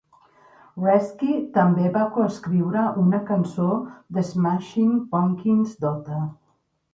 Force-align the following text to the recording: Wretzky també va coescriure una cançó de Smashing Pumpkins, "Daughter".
Wretzky 0.83 1.35
també 1.57 1.91
va 1.97 2.05
coescriure 2.15 2.85
una 3.03 3.19
cançó 3.27 3.67
de 4.17 4.25
Smashing 4.31 4.97
Pumpkins, 5.13 5.77
"Daughter". 5.85 6.25